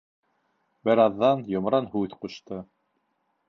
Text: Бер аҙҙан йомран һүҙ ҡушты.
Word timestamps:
Бер 0.89 1.03
аҙҙан 1.03 1.45
йомран 1.57 1.93
һүҙ 1.95 2.19
ҡушты. 2.25 2.63